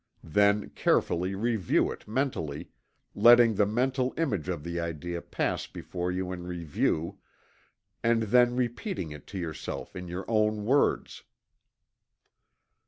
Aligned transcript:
Then 0.23 0.71
carefully 0.71 1.35
review 1.35 1.91
it 1.91 2.07
mentally, 2.07 2.71
letting 3.13 3.53
the 3.53 3.67
mental 3.67 4.15
image 4.17 4.49
of 4.49 4.63
the 4.63 4.79
idea 4.79 5.21
pass 5.21 5.67
before 5.67 6.11
you 6.11 6.31
in 6.31 6.41
review, 6.47 7.19
and 8.03 8.23
then 8.23 8.55
repeating 8.55 9.11
it 9.11 9.27
to 9.27 9.37
yourself 9.37 9.95
in 9.95 10.07
your 10.07 10.25
own 10.27 10.65
words. 10.65 11.23